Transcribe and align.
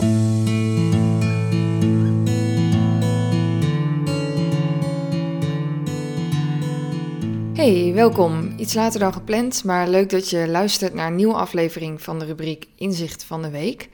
Hey, 0.00 0.06
welkom. 7.94 8.52
Iets 8.56 8.74
later 8.74 9.00
dan 9.00 9.12
gepland, 9.12 9.64
maar 9.64 9.88
leuk 9.88 10.10
dat 10.10 10.30
je 10.30 10.48
luistert 10.48 10.94
naar 10.94 11.06
een 11.06 11.14
nieuwe 11.14 11.34
aflevering 11.34 12.02
van 12.02 12.18
de 12.18 12.24
rubriek 12.24 12.68
Inzicht 12.76 13.24
van 13.24 13.42
de 13.42 13.50
Week. 13.50 13.88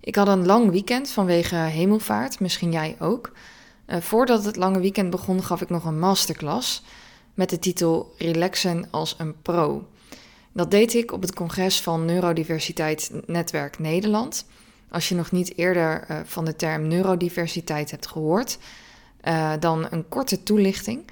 Ik 0.00 0.14
had 0.14 0.28
een 0.28 0.46
lang 0.46 0.70
weekend 0.70 1.10
vanwege 1.10 1.56
hemelvaart, 1.56 2.40
misschien 2.40 2.72
jij 2.72 2.96
ook. 2.98 3.32
Uh, 3.86 4.00
voordat 4.00 4.44
het 4.44 4.56
lange 4.56 4.80
weekend 4.80 5.10
begon, 5.10 5.42
gaf 5.42 5.60
ik 5.60 5.70
nog 5.70 5.84
een 5.84 5.98
masterclass 5.98 6.82
met 7.34 7.50
de 7.50 7.58
titel 7.58 8.14
Relaxen 8.18 8.88
als 8.90 9.14
een 9.18 9.42
pro. 9.42 9.86
Dat 10.52 10.70
deed 10.70 10.94
ik 10.94 11.12
op 11.12 11.20
het 11.20 11.34
congres 11.34 11.80
van 11.80 12.04
Neurodiversiteit 12.04 13.12
Netwerk 13.26 13.78
Nederland. 13.78 14.46
Als 14.90 15.08
je 15.08 15.14
nog 15.14 15.32
niet 15.32 15.56
eerder 15.56 16.04
uh, 16.10 16.20
van 16.24 16.44
de 16.44 16.56
term 16.56 16.88
neurodiversiteit 16.88 17.90
hebt 17.90 18.06
gehoord, 18.06 18.58
uh, 19.22 19.52
dan 19.60 19.86
een 19.90 20.08
korte 20.08 20.42
toelichting. 20.42 21.04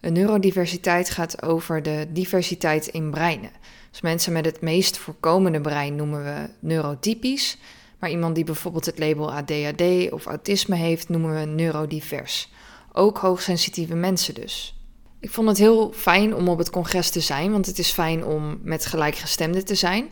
Neurodiversiteit 0.00 1.10
gaat 1.10 1.42
over 1.42 1.82
de 1.82 2.06
diversiteit 2.08 2.86
in 2.86 3.10
breinen. 3.10 3.50
Dus 3.90 4.00
mensen 4.00 4.32
met 4.32 4.44
het 4.44 4.60
meest 4.60 4.98
voorkomende 4.98 5.60
brein 5.60 5.96
noemen 5.96 6.24
we 6.24 6.48
neurotypisch. 6.60 7.58
Maar 7.98 8.10
iemand 8.10 8.34
die 8.34 8.44
bijvoorbeeld 8.44 8.86
het 8.86 8.98
label 8.98 9.32
ADHD 9.32 10.12
of 10.12 10.26
autisme 10.26 10.76
heeft, 10.76 11.08
noemen 11.08 11.34
we 11.34 11.44
neurodivers. 11.46 12.52
Ook 12.92 13.18
hoogsensitieve 13.18 13.94
mensen 13.94 14.34
dus. 14.34 14.78
Ik 15.20 15.30
vond 15.30 15.48
het 15.48 15.58
heel 15.58 15.92
fijn 15.92 16.34
om 16.34 16.48
op 16.48 16.58
het 16.58 16.70
congres 16.70 17.10
te 17.10 17.20
zijn, 17.20 17.52
want 17.52 17.66
het 17.66 17.78
is 17.78 17.90
fijn 17.90 18.24
om 18.24 18.58
met 18.62 18.86
gelijkgestemden 18.86 19.64
te 19.64 19.74
zijn. 19.74 20.08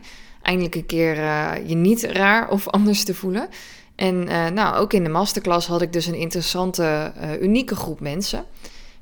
Eindelijk 0.47 0.75
een 0.75 0.85
keer 0.85 1.17
uh, 1.17 1.51
je 1.65 1.75
niet 1.75 2.03
raar 2.03 2.49
of 2.49 2.67
anders 2.77 3.03
te 3.03 3.13
voelen. 3.13 3.47
En 3.95 4.15
uh, 4.15 4.47
nou, 4.47 4.75
ook 4.75 4.93
in 4.93 5.03
de 5.03 5.09
masterclass 5.09 5.67
had 5.67 5.81
ik 5.81 5.93
dus 5.93 6.05
een 6.05 6.15
interessante, 6.15 7.13
uh, 7.21 7.41
unieke 7.41 7.75
groep 7.75 7.99
mensen 7.99 8.45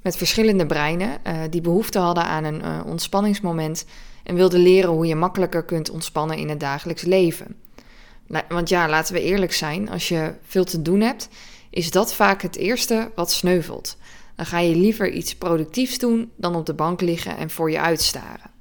met 0.02 0.18
verschillende 0.18 0.66
breinen 0.66 1.18
die 1.50 1.62
behoefte 1.62 2.00
hadden 2.00 2.26
aan 2.26 2.44
een 2.44 2.84
ontspanningsmoment 2.84 3.86
en 4.24 4.36
wilden 4.36 4.60
leren 4.60 4.90
hoe 4.90 5.06
je 5.06 5.16
makkelijker 5.16 5.64
kunt 5.64 5.90
ontspannen 5.90 6.38
in 6.38 6.50
het 6.50 6.60
dagelijks 6.60 7.02
leven. 7.04 7.56
Want 8.48 8.70
ja, 8.70 8.90
laten 8.90 9.14
we 9.14 9.22
eerlijk 9.22 9.54
zijn, 9.54 9.90
als 9.90 10.08
je 10.08 10.34
veel 10.44 10.64
te 10.64 10.82
doen 10.82 11.02
hebt, 11.02 11.30
is 11.70 11.92
dat 11.92 12.14
vaak 12.14 12.42
het 12.42 12.56
eerste 12.56 13.12
wat 13.16 13.32
sneuvelt. 13.32 13.98
Dan 14.36 14.46
ga 14.46 14.60
je 14.60 14.76
liever 14.76 15.12
iets 15.12 15.36
productiefs 15.36 15.98
doen 15.98 16.32
dan 16.36 16.56
op 16.56 16.66
de 16.66 16.74
bank 16.74 17.02
liggen 17.02 17.38
en 17.38 17.50
voor 17.50 17.72
je 17.72 17.80
uitstaren. 17.80 18.55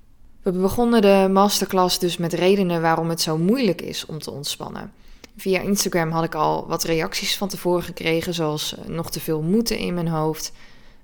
We 0.45 0.53
begonnen 0.53 1.03
de 1.03 1.29
masterclass 1.33 1.99
dus 1.99 2.17
met 2.17 2.33
redenen 2.33 2.83
waarom 2.83 3.09
het 3.09 3.21
zo 3.21 3.39
moeilijk 3.39 3.83
is 3.83 4.07
om 4.07 4.19
te 4.19 4.31
ontspannen. 4.31 4.93
Via 5.37 5.61
Instagram 5.61 6.11
had 6.11 6.25
ik 6.25 6.35
al 6.35 6.67
wat 6.67 6.85
reacties 6.85 7.37
van 7.37 7.49
tevoren 7.49 7.83
gekregen, 7.83 8.35
zoals 8.35 8.77
eh, 8.77 8.85
nog 8.85 9.11
te 9.11 9.21
veel 9.21 9.43
moeten 9.43 9.79
in 9.79 9.95
mijn 9.95 10.09
hoofd. 10.09 10.53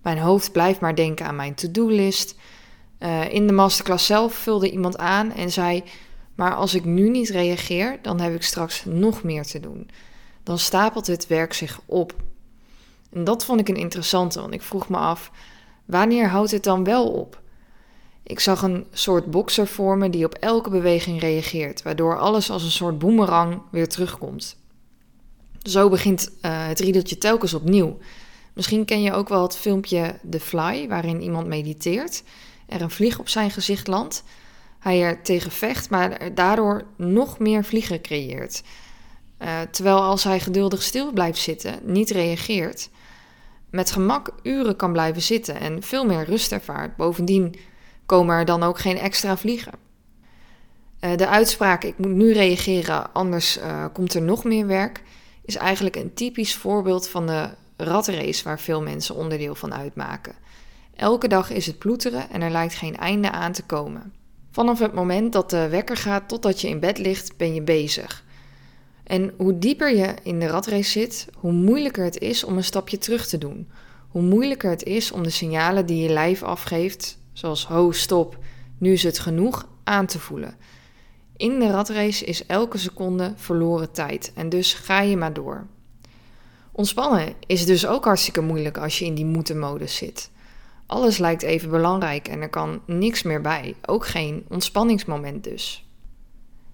Mijn 0.03 0.19
hoofd 0.19 0.53
blijft 0.53 0.81
maar 0.81 0.95
denken 0.95 1.27
aan 1.27 1.37
mijn 1.37 1.55
to-do-list. 1.55 2.35
Uh, 2.99 3.33
in 3.33 3.47
de 3.47 3.53
masterclass 3.53 4.07
zelf 4.07 4.35
vulde 4.35 4.71
iemand 4.71 4.99
aan 4.99 5.33
en 5.33 5.51
zei: 5.51 5.83
Maar 6.35 6.55
als 6.55 6.75
ik 6.75 6.85
nu 6.85 7.11
niet 7.11 7.29
reageer, 7.29 7.99
dan 8.03 8.21
heb 8.21 8.35
ik 8.35 8.43
straks 8.43 8.85
nog 8.85 9.23
meer 9.23 9.45
te 9.45 9.61
doen. 9.61 9.91
Dan 10.43 10.59
stapelt 10.59 11.07
het 11.07 11.27
werk 11.27 11.53
zich 11.53 11.81
op. 11.87 12.15
En 13.13 13.25
dat 13.25 13.45
vond 13.45 13.61
ik 13.61 13.69
een 13.69 13.77
interessante, 13.77 14.41
want 14.41 14.55
ik 14.55 14.63
vroeg 14.63 14.89
me 14.89 14.97
af, 14.97 15.31
wanneer 15.85 16.29
houdt 16.29 16.51
het 16.51 16.65
dan 16.65 16.85
wel 16.85 17.09
op? 17.09 17.40
Ik 18.31 18.41
zag 18.41 18.63
een 18.63 18.87
soort 18.93 19.31
bokser 19.31 19.67
vormen 19.67 20.11
die 20.11 20.25
op 20.25 20.35
elke 20.35 20.71
beweging 20.71 21.21
reageert, 21.21 21.83
waardoor 21.83 22.19
alles 22.19 22.51
als 22.51 22.63
een 22.63 22.71
soort 22.71 22.99
boemerang 22.99 23.63
weer 23.71 23.89
terugkomt. 23.89 24.57
Zo 25.63 25.89
begint 25.89 26.31
uh, 26.31 26.67
het 26.67 26.81
riedeltje 26.81 27.19
telkens 27.19 27.55
opnieuw. 27.55 27.99
Misschien 28.53 28.85
ken 28.85 29.03
je 29.03 29.13
ook 29.13 29.29
wel 29.29 29.43
het 29.43 29.57
filmpje 29.57 30.19
The 30.31 30.41
Fly, 30.41 30.89
waarin 30.89 31.23
iemand 31.23 31.47
mediteert, 31.47 32.23
er 32.67 32.83
een 32.83 32.91
vlieg 32.91 33.19
op 33.19 33.29
zijn 33.29 33.51
gezicht 33.51 33.87
landt, 33.87 34.25
hij 34.79 35.03
er 35.03 35.23
tegen 35.23 35.51
vecht, 35.51 35.91
maar 35.91 36.35
daardoor 36.35 36.85
nog 36.97 37.39
meer 37.39 37.65
vliegen 37.65 38.01
creëert. 38.03 38.63
Uh, 39.39 39.61
terwijl 39.71 40.01
als 40.03 40.25
hij 40.25 40.41
geduldig 40.41 40.83
stil 40.83 41.13
blijft 41.13 41.39
zitten, 41.39 41.79
niet 41.83 42.11
reageert, 42.11 42.91
met 43.71 43.91
gemak 43.91 44.31
uren 44.43 44.77
kan 44.77 44.93
blijven 44.93 45.23
zitten 45.23 45.61
en 45.61 45.83
veel 45.83 46.05
meer 46.05 46.25
rust 46.25 46.53
ervaart. 46.53 46.97
Bovendien 46.97 47.55
komen 48.11 48.37
er 48.37 48.45
dan 48.45 48.63
ook 48.63 48.79
geen 48.79 48.99
extra 48.99 49.37
vliegen. 49.37 49.73
Uh, 51.01 51.17
de 51.17 51.29
uitspraak: 51.29 51.85
ik 51.85 51.99
moet 51.99 52.11
nu 52.11 52.33
reageren, 52.33 53.13
anders 53.13 53.59
uh, 53.59 53.85
komt 53.93 54.15
er 54.15 54.23
nog 54.23 54.45
meer 54.45 54.67
werk, 54.67 55.03
is 55.45 55.57
eigenlijk 55.57 55.97
een 55.97 56.15
typisch 56.15 56.55
voorbeeld 56.55 57.09
van 57.09 57.27
de 57.27 57.49
ratrace 57.77 58.45
waar 58.45 58.61
veel 58.61 58.83
mensen 58.83 59.15
onderdeel 59.15 59.55
van 59.55 59.75
uitmaken. 59.75 60.35
Elke 60.97 61.29
dag 61.29 61.51
is 61.51 61.67
het 61.67 61.79
ploeteren 61.79 62.31
en 62.31 62.43
er 62.43 62.51
lijkt 62.51 62.75
geen 62.75 62.97
einde 62.97 63.31
aan 63.31 63.53
te 63.53 63.63
komen. 63.63 64.13
Vanaf 64.51 64.79
het 64.79 64.95
moment 64.95 65.33
dat 65.33 65.51
de 65.51 65.69
wekker 65.69 65.97
gaat 65.97 66.29
totdat 66.29 66.61
je 66.61 66.69
in 66.69 66.81
bed 66.81 66.99
ligt, 66.99 67.37
ben 67.37 67.55
je 67.55 67.63
bezig. 67.63 68.25
En 69.05 69.35
hoe 69.37 69.59
dieper 69.59 69.97
je 69.97 70.15
in 70.23 70.41
de 70.41 70.47
ratrace 70.47 70.91
zit, 70.91 71.27
hoe 71.37 71.53
moeilijker 71.53 72.05
het 72.05 72.19
is 72.19 72.45
om 72.45 72.57
een 72.57 72.65
stapje 72.65 72.99
terug 72.99 73.27
te 73.27 73.39
doen. 73.39 73.71
Hoe 74.09 74.23
moeilijker 74.23 74.71
het 74.71 74.83
is 74.83 75.13
om 75.13 75.23
de 75.23 75.31
signalen 75.31 75.87
die 75.87 76.03
je 76.03 76.09
lijf 76.09 76.43
afgeeft, 76.43 77.19
zoals 77.41 77.67
ho, 77.67 77.93
stop, 77.93 78.39
nu 78.79 78.93
is 78.93 79.03
het 79.03 79.19
genoeg, 79.19 79.69
aan 79.85 80.07
te 80.07 80.19
voelen. 80.19 80.57
In 81.37 81.59
de 81.59 81.71
ratrace 81.71 82.25
is 82.25 82.47
elke 82.47 82.79
seconde 82.79 83.33
verloren 83.37 83.93
tijd 83.93 84.33
en 84.35 84.49
dus 84.49 84.75
ga 84.75 85.01
je 85.01 85.17
maar 85.17 85.33
door. 85.33 85.67
Ontspannen 86.73 87.35
is 87.47 87.67
dus 87.67 87.87
ook 87.87 88.05
hartstikke 88.05 88.41
moeilijk 88.41 88.79
als 88.79 88.99
je 88.99 89.05
in 89.05 89.15
die 89.15 89.25
moeten-modus 89.25 89.97
zit. 89.97 90.31
Alles 90.87 91.19
lijkt 91.19 91.43
even 91.43 91.71
belangrijk 91.71 92.29
en 92.29 92.41
er 92.41 92.49
kan 92.49 92.83
niks 92.87 93.23
meer 93.23 93.41
bij, 93.41 93.75
ook 93.87 94.07
geen 94.07 94.45
ontspanningsmoment 94.49 95.45
dus. 95.45 95.87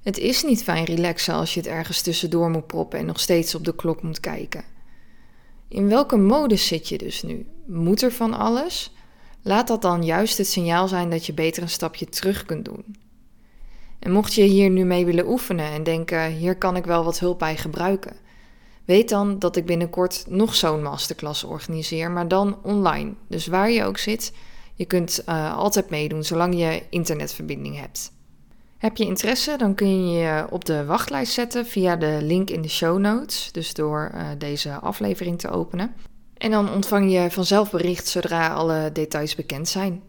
Het 0.02 0.18
is 0.18 0.42
niet 0.42 0.62
fijn 0.62 0.84
relaxen 0.84 1.34
als 1.34 1.54
je 1.54 1.60
het 1.60 1.68
ergens 1.68 2.02
tussendoor 2.02 2.50
moet 2.50 2.66
proppen 2.66 2.98
en 2.98 3.06
nog 3.06 3.20
steeds 3.20 3.54
op 3.54 3.64
de 3.64 3.74
klok 3.74 4.02
moet 4.02 4.20
kijken. 4.20 4.64
In 5.68 5.88
welke 5.88 6.16
modus 6.16 6.66
zit 6.66 6.88
je 6.88 6.98
dus 6.98 7.22
nu? 7.22 7.46
Moet 7.66 8.02
er 8.02 8.12
van 8.12 8.34
alles? 8.34 8.95
Laat 9.46 9.68
dat 9.68 9.82
dan 9.82 10.04
juist 10.04 10.38
het 10.38 10.46
signaal 10.46 10.88
zijn 10.88 11.10
dat 11.10 11.26
je 11.26 11.32
beter 11.32 11.62
een 11.62 11.68
stapje 11.68 12.06
terug 12.06 12.44
kunt 12.44 12.64
doen. 12.64 12.96
En 13.98 14.12
mocht 14.12 14.34
je 14.34 14.42
hier 14.42 14.70
nu 14.70 14.84
mee 14.84 15.04
willen 15.04 15.28
oefenen 15.28 15.70
en 15.70 15.82
denken: 15.82 16.30
hier 16.30 16.56
kan 16.56 16.76
ik 16.76 16.84
wel 16.84 17.04
wat 17.04 17.18
hulp 17.18 17.38
bij 17.38 17.56
gebruiken, 17.56 18.16
weet 18.84 19.08
dan 19.08 19.38
dat 19.38 19.56
ik 19.56 19.66
binnenkort 19.66 20.24
nog 20.28 20.54
zo'n 20.54 20.82
masterclass 20.82 21.44
organiseer, 21.44 22.10
maar 22.10 22.28
dan 22.28 22.58
online. 22.62 23.12
Dus 23.28 23.46
waar 23.46 23.70
je 23.70 23.84
ook 23.84 23.98
zit, 23.98 24.32
je 24.74 24.84
kunt 24.84 25.22
uh, 25.28 25.56
altijd 25.56 25.90
meedoen 25.90 26.24
zolang 26.24 26.58
je 26.58 26.82
internetverbinding 26.90 27.78
hebt. 27.78 28.12
Heb 28.78 28.96
je 28.96 29.04
interesse, 29.04 29.56
dan 29.56 29.74
kun 29.74 30.10
je 30.10 30.18
je 30.18 30.46
op 30.50 30.64
de 30.64 30.84
wachtlijst 30.84 31.32
zetten 31.32 31.66
via 31.66 31.96
de 31.96 32.18
link 32.22 32.50
in 32.50 32.62
de 32.62 32.68
show 32.68 32.98
notes, 32.98 33.52
dus 33.52 33.74
door 33.74 34.10
uh, 34.14 34.28
deze 34.38 34.74
aflevering 34.74 35.38
te 35.38 35.50
openen. 35.50 35.94
En 36.38 36.50
dan 36.50 36.72
ontvang 36.72 37.12
je 37.12 37.30
vanzelf 37.30 37.70
bericht 37.70 38.08
zodra 38.08 38.48
alle 38.48 38.90
details 38.92 39.34
bekend 39.34 39.68
zijn. 39.68 40.02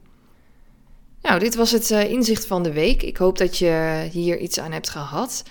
Nou, 1.21 1.39
dit 1.39 1.55
was 1.55 1.71
het 1.71 1.91
uh, 1.91 2.09
inzicht 2.09 2.45
van 2.45 2.63
de 2.63 2.71
week. 2.71 3.03
Ik 3.03 3.17
hoop 3.17 3.37
dat 3.37 3.57
je 3.57 4.07
hier 4.11 4.37
iets 4.37 4.59
aan 4.59 4.71
hebt 4.71 4.89
gehad. 4.89 5.43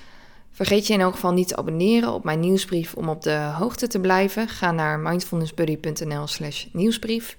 Vergeet 0.50 0.86
je 0.86 0.92
in 0.92 1.00
elk 1.00 1.14
geval 1.14 1.32
niet 1.32 1.48
te 1.48 1.56
abonneren 1.56 2.12
op 2.12 2.24
mijn 2.24 2.40
nieuwsbrief 2.40 2.94
om 2.94 3.08
op 3.08 3.22
de 3.22 3.50
hoogte 3.58 3.86
te 3.86 4.00
blijven. 4.00 4.48
Ga 4.48 4.72
naar 4.72 4.98
mindfulnessbuddy.nl/slash 4.98 6.66
nieuwsbrief. 6.72 7.36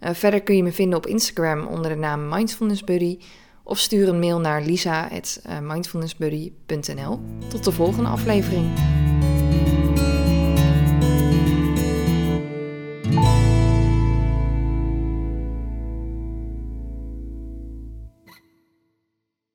Uh, 0.00 0.10
verder 0.12 0.42
kun 0.42 0.56
je 0.56 0.62
me 0.62 0.72
vinden 0.72 0.98
op 0.98 1.06
Instagram 1.06 1.66
onder 1.66 1.90
de 1.90 1.96
naam 1.96 2.28
mindfulnessbuddy 2.28 3.18
of 3.62 3.78
stuur 3.78 4.08
een 4.08 4.18
mail 4.18 4.40
naar 4.40 4.62
lisa.mindfulnessbuddy.nl. 4.62 7.20
Tot 7.48 7.64
de 7.64 7.72
volgende 7.72 8.08
aflevering. 8.08 8.72